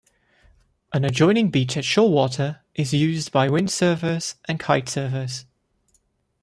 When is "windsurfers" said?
3.47-4.33